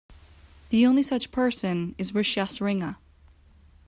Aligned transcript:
The 0.69 0.83
only 0.87 1.03
such 1.03 1.29
person 1.31 1.93
is 1.99 2.11
Rishyasringa. 2.11 2.95